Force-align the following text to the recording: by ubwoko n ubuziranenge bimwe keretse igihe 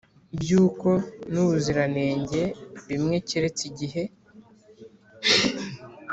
by 0.39 0.49
ubwoko 0.59 0.89
n 1.31 1.35
ubuziranenge 1.43 2.41
bimwe 2.87 3.15
keretse 3.29 3.61
igihe 3.69 4.03